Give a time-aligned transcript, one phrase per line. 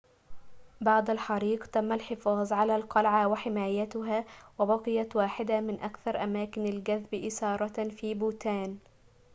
[0.81, 4.25] بعد الحريق تم الحفاظ على القلعة وحمايتها
[4.59, 8.77] وبقيت واحدة من أكثر أماكن الجذب إثارةً في بوتان